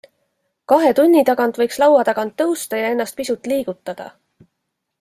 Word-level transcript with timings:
Kahe 0.71 0.93
tunni 0.99 1.21
tagant 1.27 1.53
võiks 1.61 1.77
laua 1.85 2.07
tagant 2.09 2.33
tõusta 2.43 2.81
ja 2.81 2.89
ennast 2.97 3.19
pisut 3.21 3.53
liigutada. 3.53 4.13